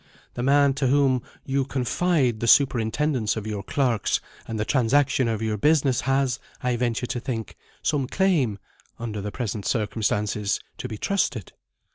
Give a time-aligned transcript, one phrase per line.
[0.33, 5.43] The man to whom you confide the superintendence of your clerks and the transaction of
[5.43, 8.57] your business has, I venture to think, some claim
[8.97, 11.53] (under the present circumstances) to be trusted."